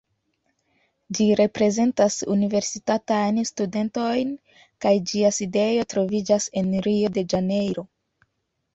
[1.17, 4.35] Ĝi reprezentas universitatajn studentojn
[4.87, 7.91] kaj ĝia sidejo troviĝas en Rio de Janeiro.